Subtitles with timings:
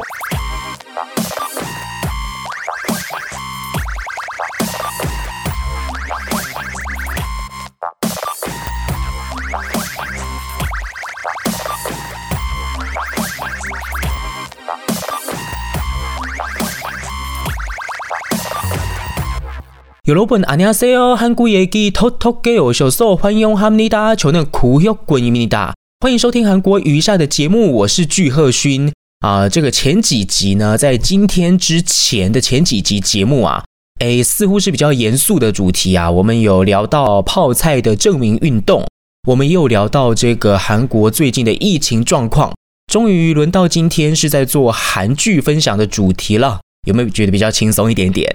[20.07, 29.49] 有老板，阿尼亚塞哦，韩国野鸡偷偷给我小手，欢迎哈尼达，求能酷又滚一米达，欢迎收听韩国语一下的节目，我是具赫勋啊。
[29.49, 33.65] 这个前几集呢，在今天之前的前几集节目啊，
[33.99, 36.09] 诶，似乎是比较严肃的主题啊。
[36.09, 38.87] 我们有聊到泡菜的证明运动，
[39.27, 42.55] 我们又聊到这个韩国最近的疫情状况，
[42.87, 46.61] 终于轮到今天是在做韩剧分享的主题了。
[46.87, 48.35] 有没有觉得比较轻松一点点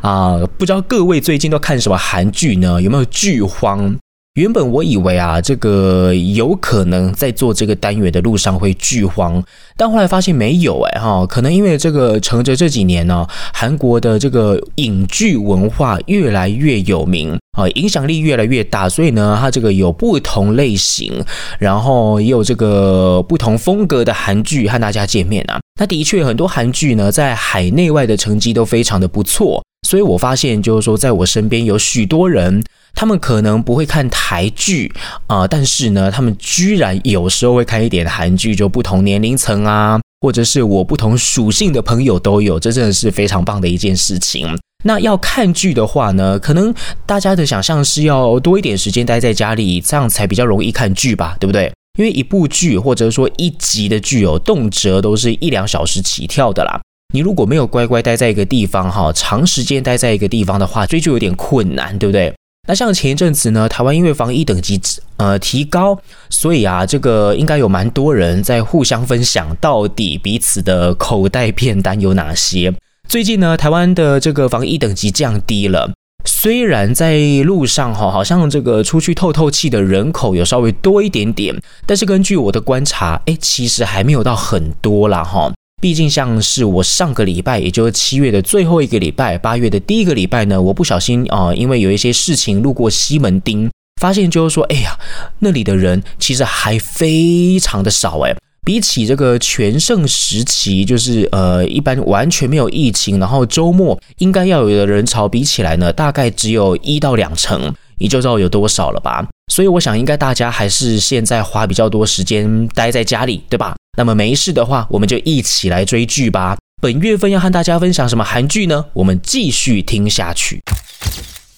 [0.00, 0.38] 啊？
[0.58, 2.82] 不知道各位最近都看什么韩剧呢？
[2.82, 3.96] 有没有剧荒？
[4.34, 9.44] 原本我以为啊，这个有可能在做这个单元的路上会剧荒，
[9.76, 21.22] 但后来发现没有哎哈，可能因为这个乘着这几年呢，韩国的这个影剧文化越来越有名啊，影响力越来越大，所以呢，它这个有不同类型，
[21.58, 25.60] 然后也有这个不同风格的韩剧和大家见面啊。
[25.78, 29.62] 那的确很多韩剧呢，在海内外的成绩都非常的不错，
[29.92, 32.64] 所以我发现就是说，在我身边有许多人。
[32.94, 34.90] 他们可能不会看台剧
[35.26, 44.46] 啊、但是呢，他们居然有时候会看一点韩剧，就不同年龄层啊，或者是我不同属性的朋友都有，这真的是非常棒的一件事情。
[44.84, 46.72] 那要看剧的话呢，可能
[47.06, 51.72] 大家的想象是要多一点时间待在家里，这样才比较容易看剧吧，对不对？
[51.98, 56.78] 因为一部剧或者说一集的剧哦，动辄都是一两小时起跳的啦。
[57.12, 62.34] 你如果没有乖乖待在一个地方哈，长时间待在一个地方的话，追剧有点困难，对不对？
[62.66, 64.80] 那像前一阵子呢，台湾因为防疫等级
[65.16, 65.98] 呃提高，
[66.30, 72.72] 所以啊，这个应该有蛮多人在互相分享到底彼此的口袋片单有哪些。
[73.08, 75.92] 最近呢，台湾的这个防疫等级降低了，
[76.24, 85.52] 虽然在路上哈，好像这个出去透透气的人口有稍微多一点点，但是根据我的观察，诶，其实还没有到很多啦哈。
[85.82, 93.68] 毕竟，像是我上个礼拜，也就是七月的最后一个礼拜，八月的第一个礼拜呢，我不小心啊、因为有一些事情路过西门町，
[94.00, 94.96] 发现就是说，哎呀，
[95.40, 98.32] 那里的人其实还非常的少哎，
[98.64, 109.26] 比起这个全盛时期，就是呃，一般完全没有疫情，然后周末应该要有的人潮比起来呢，大概只有一到两成，你就知道有多少了吧？
[109.52, 113.74] 所以我想，应该大家还是现在花比较多时间待在家里，对吧？
[113.97, 116.57] 那么没事的话，我们就一起来追剧吧。
[116.81, 118.85] 本月份要和大家分享什么韩剧呢？
[118.93, 120.61] 我们继续听下去。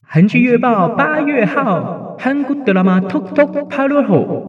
[0.07, 4.47] 韩剧月报八月号，韩国드라마톡톡팔월 호。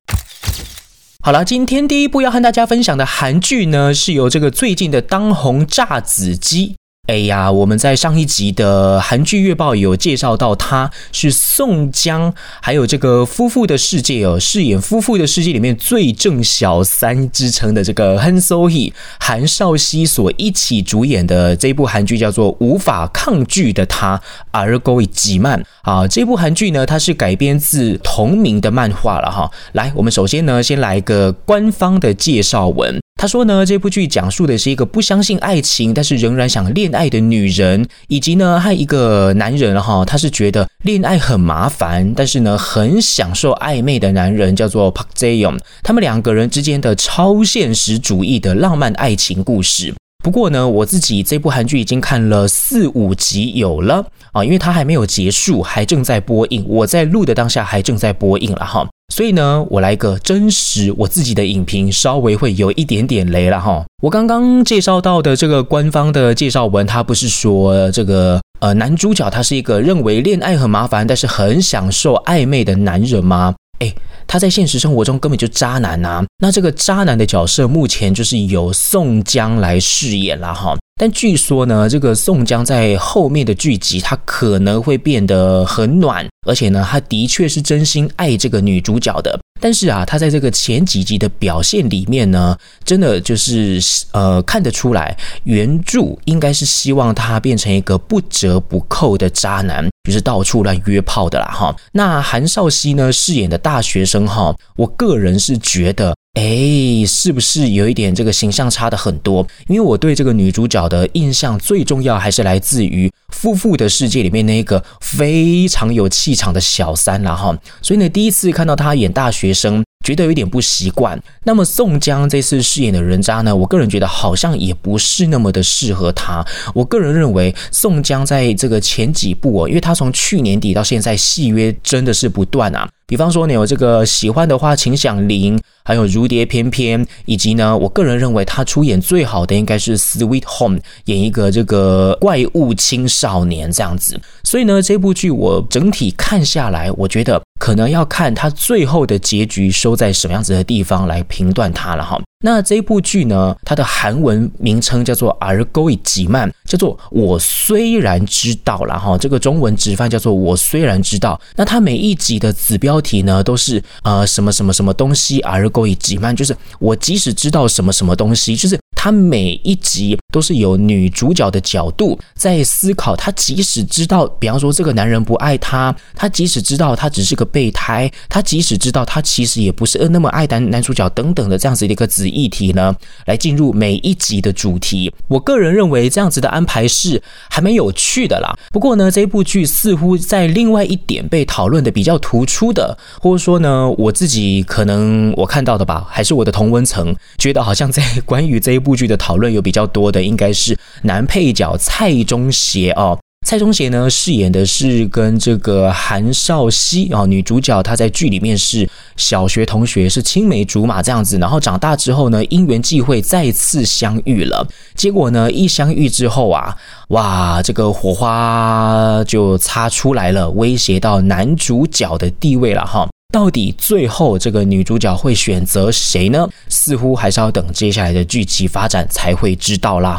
[1.23, 6.77] 好了，今天第一部要和大家分享的韩剧呢，是由这个最近的当红炸子鸡。
[7.08, 24.18] 哎呀，我们在上一集的韩剧月报有介绍到，他是宋江，还有这个《夫妇的世界》哦，饰演《夫妇的世界》里面最正小三之称的这个 Han So He 韩少熙所一起主演的这部韩剧叫做《无法抗拒的他》
[24.50, 29.52] 而勾一吉曼啊，这部韩剧呢，它是改编自同名的漫画了哈。
[29.74, 33.05] 来，我们首先呢，先来一个官方的介绍文。
[33.26, 45.60] 他说呢，这部剧讲述的是一个不相信爱情，但是仍然想恋爱的女人，以及呢，还有一个男人哈，他是觉得恋爱很麻烦，但是呢，很享受暧昧的男人，叫做 Park j a y o n。
[45.82, 49.92] 他们两个人之间的超现实主义的浪漫爱情故事。
[50.24, 56.64] 不过呢，我自己这部韩剧已经看了四五集有了啊，因为它还没有结束，还正在播映。
[56.68, 58.88] 我在录的当下还正在播映了哈。
[59.14, 63.86] 所以呢，我来一个真实我自己的影评，稍微会有一点点雷了哈。
[64.02, 73.56] 我刚刚介绍到的这个官方的介绍文，它不是说这个呃男主角他是一个认为恋爱很麻烦，但是很享受暧昧的男人吗？
[73.80, 73.94] 诶，
[74.26, 76.24] 他在现实生活中根本就渣男呐。
[76.40, 80.76] 那这个渣男的角色目前就是由宋江来饰演了哈。
[80.98, 89.38] 但据说呢，这个宋江在后面的剧集，他可能会变得很暖，而且呢，他的确是真心爱这个女主角的。
[89.60, 93.78] 但是啊，他在这个前几集的表现里面呢，真的就是
[94.14, 101.76] 呃看得出来，原著应该是希望他变成一个不折不扣的渣男，就是到处乱约炮的啦哈。
[101.92, 106.16] 那韩少熙呢饰演的大学生哈，我个人是觉得。
[106.36, 109.48] 哎，是不是有一点这个形象差的很多？
[109.68, 117.58] 因为我对这个女主角的印象最重要还是来自于《夫妇的世界》里面那个非常有气场的小三啦哈。
[117.82, 121.20] 所以呢，第一次看到她演大学生，觉得有点不习惯。
[121.44, 126.46] 那么宋江这次饰演的人渣呢，我个人觉得好像也不是那么的适合他。
[126.74, 132.88] 我个人认为宋江在这个前几部哦，因为他从去年底到现在戏约真的是不断啊。
[133.08, 144.20] 比方说，你有这个喜欢的话，请响铃，还有如蝶翩翩，以及呢，我个人认为他出演最好的应该是《Sweet Home》，演一个这个怪物青少年这样子。
[144.46, 152.22] 所以呢，这部剧我整体看下来，我觉得可能要看它最后的结局收在什么样子的地方来评断它了哈。
[152.44, 159.18] 那这部剧呢，它的韩文名称叫做《而勾以吉曼》，叫做《我虽然知道》了哈。
[159.18, 161.40] 这个中文直翻叫做《我虽然知道》。
[161.56, 182.96] 那它每一集的子标题呢，都是呃什么什么什么东西而勾以吉曼，就是我即使知道什么什么东西，就是他每一集都是由女主角的角度在思考，她即使知道，比方说这个男人不爱她，她即使知道他只是个备胎，她即使知道他其实也不是那么爱男男主角等等的这样子的一个子议题呢，
[183.28, 185.14] 来进入每一集的主题。
[185.28, 187.22] 我个人认为这样子的安排是
[187.52, 188.58] 还蛮有趣的啦。
[188.72, 198.95] 不过呢，这部剧似乎在另外一点被讨论的比较突出的，或者说呢，我自己可能我看到的吧，还是我的同温层觉得好像在关于这一部。
[198.96, 203.18] 剧的讨论有比较多的，应该是男配角蔡中协哦。
[203.46, 211.38] 蔡中协呢饰演的是跟这个韩少熙啊，女主角她在剧里面是小学同学，是青梅竹马这样子。
[211.38, 214.68] 然后长大之后呢，因缘际会再次相遇了。
[214.96, 216.76] 结果呢，一相遇之后啊，
[217.10, 223.08] 哇，这个火花就擦出来了，威胁到男主角的地位了哈。
[223.35, 226.49] 到底最后这个女主角会选择谁呢？
[226.69, 230.19] 似乎还是要等接下来的剧集发展才会知道啦。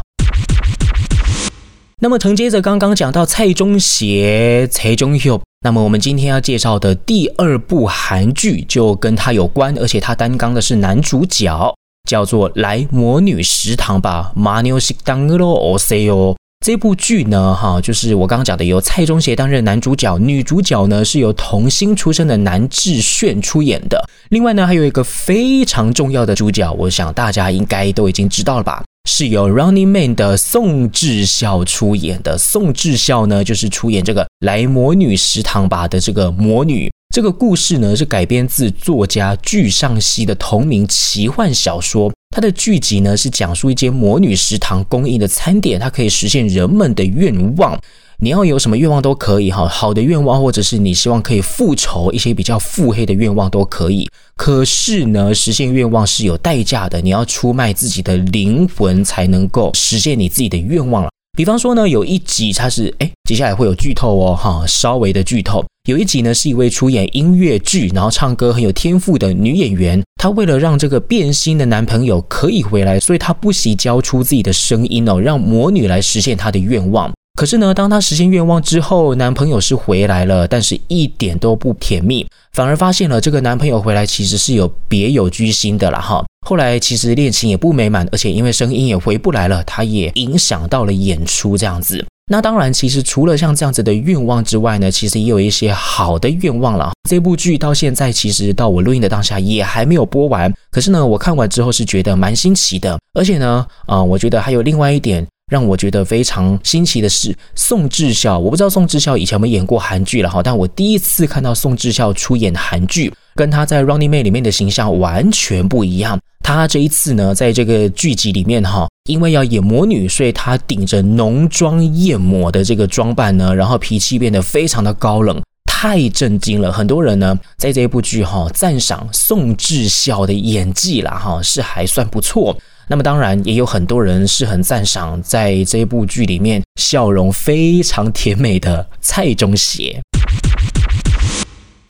[2.00, 11.76] 那么承接着刚刚讲到蔡中协、蔡中秀，那么我们今天要介绍的第二部韩剧就跟他有关，而且他担纲的是男主角，
[12.10, 16.36] 叫做《来魔女食堂吧》（Manew Sikdang으로 오세요）。
[16.65, 24.05] 这部剧呢，哈，就是我刚刚讲的，由蔡中协担任男主角，女主角呢是由童星出身的南智炫出演的。
[24.31, 32.37] 另外呢，还有一个非常重要的主角，我想大家应该都已经知道了吧，是由 Running Man 的宋智孝出演的。
[32.37, 36.91] 宋智孝呢，就是出演这个《来魔女食堂吧》的这个魔女。
[37.15, 42.13] 这个故事呢，是改编自作家具尚熙的同名奇幻小说。
[42.37, 47.81] 它的剧集呢，是讲述一间魔女食堂供应的餐点，它可以实现人们的愿望。
[48.19, 54.07] 你要有什么愿望都可以哈，好的愿望，或者是你希望可以复仇一些比较腹黑的愿望都可以。
[54.37, 61.09] 可是呢，实现愿望是有代价的，你要出卖自己的灵魂才能够实现你自己的愿望了。
[61.39, 65.65] 比方说呢，有一集它是哎，接下来会有剧透哦哈，稍微的剧透。
[65.87, 70.03] 有一集呢，是一位出演音乐剧，然后唱歌很有天赋的女演员。
[70.21, 77.13] 她为了让这个变心的男朋友可以回来，所以她不惜交出自己的声音哦，让魔女来实现她的愿望。
[77.39, 86.25] 可是呢，当她实现愿望之后，男朋友是回来了，但是一点都不甜蜜，反而发现了这个男朋友回来其实是有别有居心的啦哈。
[86.45, 92.05] 后来其实恋情也不美满，而且因为声音也回不来了，她也影响到了演出这样子。
[92.29, 96.91] 那当然，其实除了像这样子的愿望之外呢，其实也有一些好的愿望了。
[97.09, 100.53] 这部剧到现在，其实到我录音的当下也还没有播完。
[100.73, 108.37] 可是呢，我看完之后是觉得蛮新奇的，而且呢，啊、我觉得还有另外一点让我觉得非常新奇的是，宋智孝。
[108.37, 116.19] 我不知道宋智孝以前有没有演过韩剧了哈，但我第一次看到宋智孝出演韩剧，跟他在《Running Man》里面的形象完全不一样。
[116.47, 126.71] 他这一次呢，在这个剧集里面哈，因为要演魔女，所以他顶着浓妆艳抹的这个装扮呢，然后脾气变得非常的高冷，太震惊了。
[126.71, 132.57] 很多人呢，在这一部剧哈，赞赏宋智孝的演技啦哈，是还算不错。
[132.87, 140.01] 那么当然也有很多人是很赞赏在这一部剧里面笑容非常甜美的蔡中协。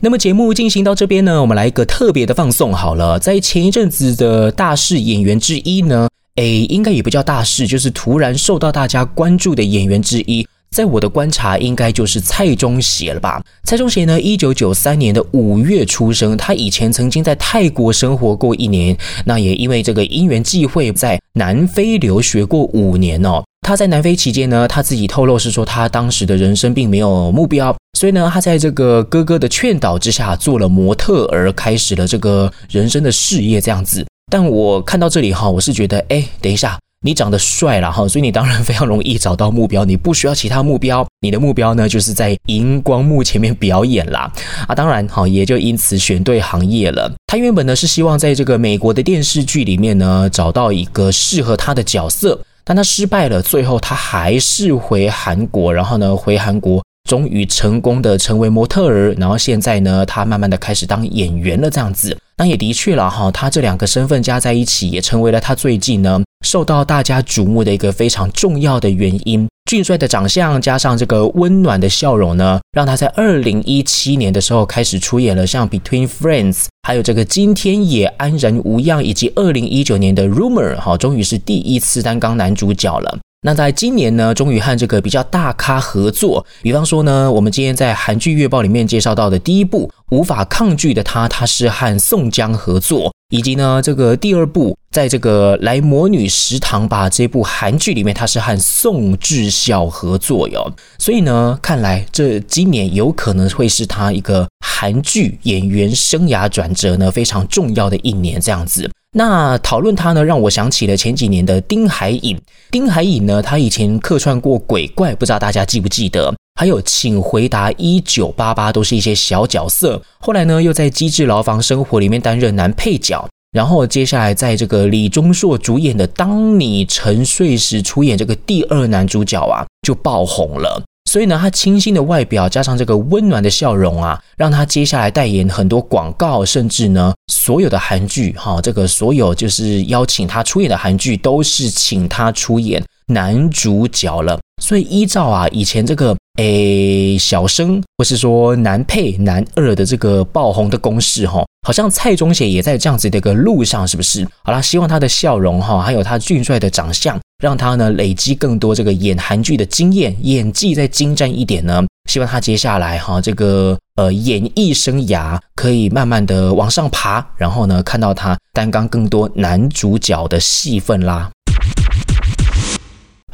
[0.01, 3.19] 那么节目进行到这边呢，我们来一个特别的放送好了。
[3.19, 10.47] 在前一阵子的大势演员之一呢诶，应该也不叫大事，就是突然受到大家关注的演员之一。
[10.71, 13.43] 在我的观察，应该就是蔡中贤了吧？
[13.65, 23.43] 蔡中贤呢，一九九三年的五月出生，他以前曾经在泰国生活过一年，那也因为这个因缘际会，在南非留学过五年哦。
[23.67, 34.07] 他在南非期间呢，他自己透露是说，他当时的人生并没有目标，所以呢，他在这个哥哥的劝导之下，做了模特而，开始了这个人生的事业这样子。
[34.31, 36.79] 但我看到这里哈，我是觉得，哎，等一下。
[37.05, 39.85] 你长得帅了哈，所以你当然非常容易找到目标。
[39.85, 44.33] 你不需要其他目标，你的目标呢，就是在荧光幕前面表演啦。
[44.67, 47.13] 啊，当然哈，也就因此选对行业了。
[47.27, 53.41] 他原本呢是希望在这个美国的电视剧里面呢找到一个适合他的角色，但他失败了。
[53.41, 62.19] 最后他还是回韩国，然后呢回韩国，终于成功的成为模特儿，然后现在呢他慢慢的开始当演员了，这样子。
[62.37, 69.47] 那也的确了哈，他这两个身份加在一起，也成为了他最近呢受到大家瞩目的一个非常重要的原因。
[69.69, 76.55] 俊帅的长相加上这个温暖的笑容呢，让他在二零一七年的时候开始出演了像《Between Friends》，
[76.87, 83.19] 还有这个《今天也安然无恙》，以及二零一九年的《Rumor》哈，终于是第一次担纲男主角了。
[83.43, 100.73] 那在今年呢，终于和这个比较大咖合作，比方说呢，我们今天在韩剧月报里面介绍到的第一部《无法抗拒的他》，他是和宋江合作，以及呢这个第二部，在这个《来魔女食堂吧》这部韩剧里面，他是和宋智孝合作哟。
[100.99, 108.89] 所以呢，看来这今年有可能会是他一个韩剧演员生涯转折呢非常重要的一年，这样子。
[109.13, 112.39] 那讨论他呢，让我想起了前几年的丁海寅。
[112.71, 116.33] 丁海寅呢，他以前客串过鬼怪，不知道大家记不记得？
[116.57, 120.03] 还有请回答一九八八，都是一些小角色。
[120.19, 123.29] 后来呢，又在机智牢房生活里面担任男配角。
[123.53, 130.83] 然后接下来在这个李钟硕主演的《当你沉睡时》出演这个第二男主角啊，就爆红了。
[131.11, 144.39] 所以呢，他清新的外表加上这个温暖的笑容啊，让他接下来代言很多广告，甚至呢，所有的韩剧哈，这个所有就是邀请他出演的韩剧都是请他出演男主角了。
[144.61, 154.27] 所以依照啊以前这个诶小生或是说男配男二的这个爆红的公式哈，好像蔡中协也在这样子的一个路上，是不是？
[154.45, 157.19] 好啦，希望他的笑容哈，还有他俊帅的长相。
[157.43, 161.85] 让他呢累积更多这个演韩剧的经验，演技再精湛一点呢。
[162.09, 171.31] 希望他接下来哈这个呃演艺生涯可以慢慢的往上爬，然后呢看到他担纲更多男主角的戏份啦。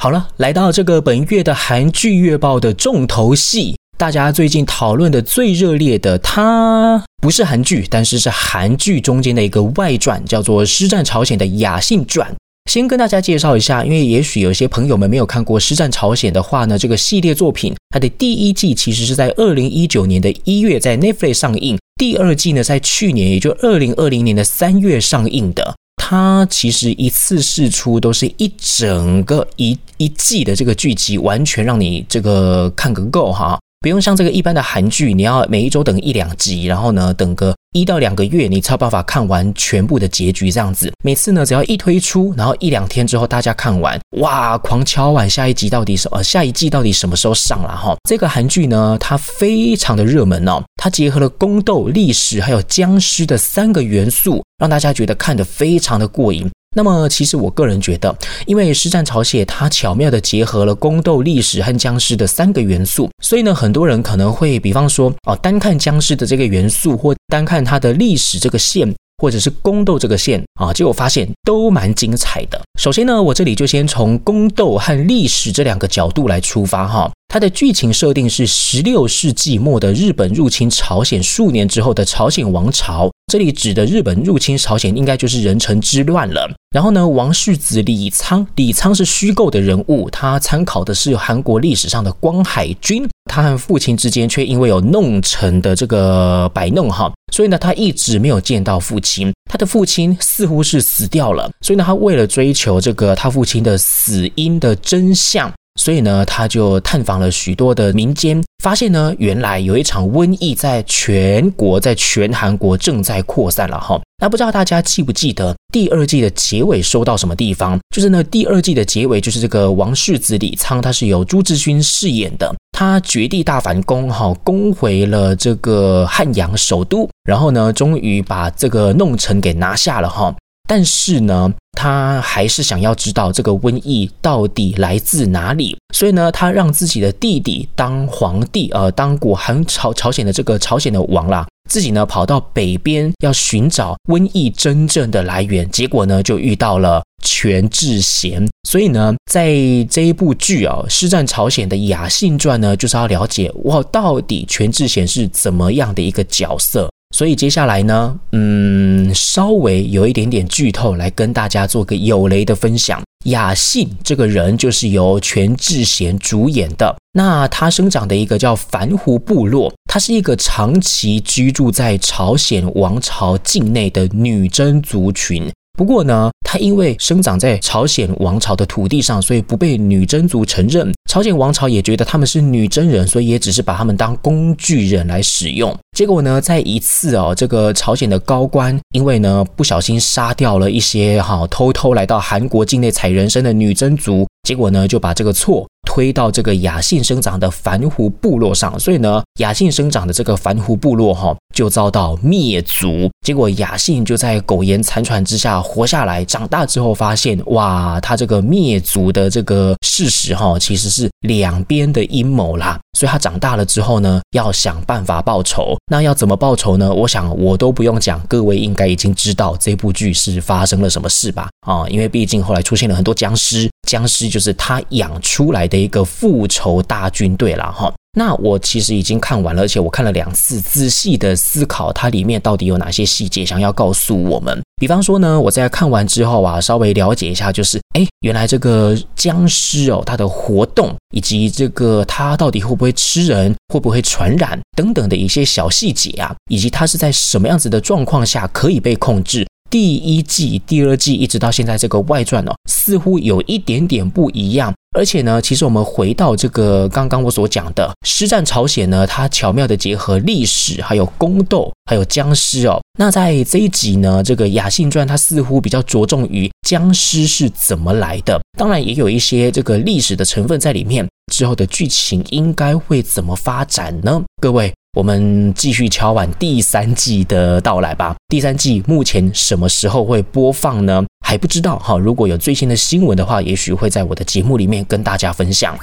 [0.02, 12.34] 好了，来到这个本月的韩剧月报的重头戏，大家最近讨论的最热烈的，它不是韩剧，但是是韩剧中间的一个外传，叫做《师战朝鲜》的雅信传。
[12.68, 25.76] 先跟大家介绍一下，因为也许有些朋友们没有看过《师战朝鲜》的话呢，这个系列作品它的第一季其实是在二零一九年的一月在 Netflix 上映，第二季呢在去年，也就二零二零年的三月上映的。
[26.04, 33.56] 它其实一次试出都是一整个一一季的这个剧集，完全让你这个看个够哈。
[33.80, 40.92] 不用像这个一般的韩剧，你要每一周等一两集，然后呢，等个一到两个月，你才有办法看完全部的结局这样子。
[41.02, 46.22] 每次呢，只要一推出，然后一两天之后大家看完，哇，狂敲碗下一集到底什呃？
[46.22, 47.96] 下一季到底什么时候上了哈？
[48.06, 56.50] 这个韩剧呢，它非常的热门哦，它结合了宫斗、历史还有僵尸的三个元素，让大家觉得看得非常的过瘾。
[56.74, 68.90] 那么，其实我个人觉得，因为《实战朝鲜》它巧妙的结合了宫斗、历史和僵尸的三个元素，所以呢，很多人可能会，比方说，哦，单看僵尸的这个元素，或单看它的历史这个线，
[69.22, 72.60] 或者是宫斗这个线，啊，结果发现都蛮精彩的。
[72.80, 77.10] 首先呢，我这里就先从宫斗和历史这两个角度来出发，哈。
[77.32, 86.46] 它的剧情设定是十六世纪末的日本入侵朝鲜数年之后的朝鲜王朝，这里指的日本入侵朝鲜应该就是壬辰之乱了。
[86.74, 105.50] 然后呢，王世子李沧，李沧是虚构的人物，他参考的是韩国历史上的光海军，他和父亲之间却因为有弄臣的这个摆弄哈，所以呢，他一直没有见到父亲，他的父亲似乎是死掉了，所以呢，他为了追求这个他父亲的死因的真相。
[105.80, 114.00] 所以呢，他就探访了许多的民间，发现呢，原来有一场瘟疫在全国，在全韩国正在扩散了哈。
[114.20, 117.78] 那不知道大家记不记得第二季的结尾收到什么地方？
[117.94, 130.32] 就是呢，第二季的结尾就是这个王世子李沧，他是由朱智勋饰演的，他绝地大反攻哈，攻回了这个汉阳首都，然后呢，终于把这个弄臣给拿下了哈。
[130.74, 141.46] 但是呢，他还是想要知道这个瘟疫到底来自哪里，所以呢，他让自己的弟弟当皇帝，呃，当过韩朝朝鲜的这个朝鲜的王啦。
[141.68, 148.48] 自己呢，跑到北边要寻找瘟疫真正的来源，结果呢，就遇到了全智贤。
[148.66, 149.52] 所以呢，在
[149.90, 156.90] 这一部剧啊，《师战朝鲜》的雅信传呢，就是要了解哇，到底全智贤是怎么样的一个角色。
[157.12, 163.00] 所以接下来呢，嗯，稍微有一点点剧透，来跟大家做个有雷的分享。
[163.26, 166.96] 雅信这个人就是由全智贤主演的。
[167.12, 175.48] 那他生长的一个叫凡湖部落，她是一个长期居住在朝鲜王朝境内的女真族群。
[175.78, 180.92] 不过呢，她因为生长在朝鲜王朝的土地上，所以不被女真族承认。
[181.10, 185.74] 朝鲜王朝也觉得他们是女真人，所以也只是把他们当工具人来使用。
[185.96, 195.66] 结果呢，在一次哦，这个朝鲜的高官因为呢不小心杀掉了一些哈偷偷来到韩国境内采人参的女真族，结果呢就把这个错。
[195.92, 203.10] 推到这个雅信生长的凡湖部落上，所以呢，雅信生长的这个凡湖部落哈，就遭到灭族。
[203.20, 206.24] 结果雅信就在苟延残喘之下活下来。
[206.24, 212.80] 长大之后发现，哇，他这个灭族的这个事实哈，其实是两边的阴谋啦。
[212.98, 215.76] 所以他长大了之后呢，要想办法报仇。
[215.90, 216.90] 那要怎么报仇呢？
[216.90, 221.50] 我想我都不用讲，各位应该已经知道这部剧是发生了什么事吧？
[221.66, 223.68] 啊，因为毕竟后来出现了很多僵尸。
[223.88, 227.92] 僵尸就是他养出来的一个复仇大军队了哈。
[228.14, 234.60] 那我其实已经看完了，而且我看了两次，仔细的思考它里面到底有哪些细节想要告诉我们。
[234.76, 249.46] 比方说呢，我在看完之后啊，稍微了解一下，就是哎，原来这个僵尸哦，它的活动以及这个它到底会不会吃人，会不会传染等等的一些小细节啊，以及它是在什么样子的状况下可以被控制。
[249.72, 254.70] 第一季、第二季一直到现在这个外传哦，似乎有一点点不一样。
[254.94, 262.78] 而且呢，其实我们回到这个刚刚我所讲的《师战朝鲜》呢，它巧妙的结合历史、还有宫斗、还有僵尸哦。
[262.98, 271.08] 那在这一集呢，这个《雅信传》它似乎比较着重于僵尸是怎么来的，当然也有一些这个历史的成分在里面。
[271.32, 274.22] 之后的剧情应该会怎么发展呢？
[274.42, 274.70] 各位。
[274.94, 278.14] 我们继续敲完第三季的到来吧。
[278.28, 281.02] 第三季目前什么时候会播放呢？
[281.24, 281.96] 还不知道哈。
[281.96, 285.74] 如果有最新的新闻的话，也许会在我的节目里面跟大家分享。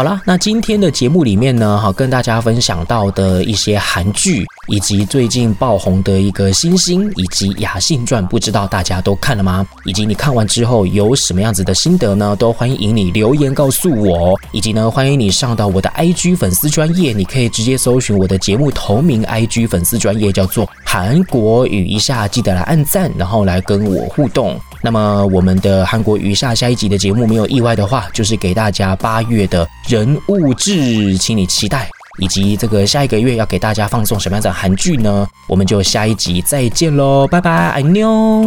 [0.00, 9.66] 好啦，那今天的节目里面呢，哈，跟大家分享到的一些韩剧，以及最近爆红的一个新星，以及《雅信传》，不知道大家都看了吗？
[9.84, 12.34] 以及你看完之后有什么样子的心得呢？
[12.34, 24.58] 都欢迎你留言告诉我，以及呢，欢迎你上到我的 IG 粉丝专业，你可以直接搜寻我的节目同名 IG 粉丝专业，叫做韩国语一下，记得来按赞，然后来跟我互动。
[24.82, 31.88] 那么我们的韩国瑜下下一集的节目，没有意外的话，就是给大家八月的人物志，请你期待。
[32.18, 35.26] 以及这个下一个月要给大家放送什么样的韩剧呢？
[35.46, 38.44] 我们就下一集再见喽，拜拜，爱你哟。